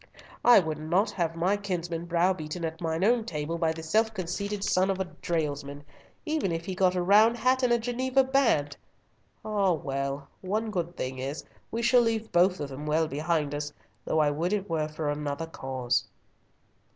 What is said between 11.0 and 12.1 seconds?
is we shall